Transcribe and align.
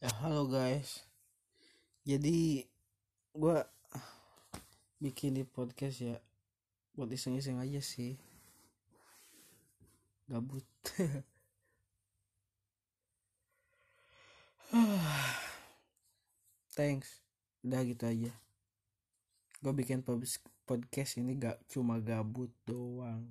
Ya, 0.00 0.08
halo 0.24 0.48
guys. 0.48 1.04
Jadi 2.08 2.64
gua 3.36 3.68
bikin 4.96 5.36
di 5.36 5.44
podcast 5.44 6.00
ya 6.00 6.16
buat 6.96 7.12
iseng-iseng 7.12 7.60
aja 7.60 7.84
sih. 7.84 8.16
Gabut. 10.24 10.64
Thanks. 16.80 17.20
Udah 17.60 17.84
gitu 17.84 18.08
aja. 18.08 18.32
Gue 19.60 19.84
bikin 19.84 20.00
podcast 20.64 21.20
ini 21.20 21.36
gak 21.36 21.60
cuma 21.68 22.00
gabut 22.00 22.48
doang. 22.64 23.28